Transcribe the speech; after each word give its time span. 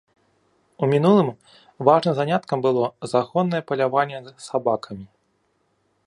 У 0.85 0.87
мінулым 0.93 1.27
важным 1.89 2.13
заняткам 2.19 2.57
было 2.67 2.83
загоннае 3.11 3.61
паляванне 3.69 4.17
з 4.31 4.33
сабакамі. 4.47 5.05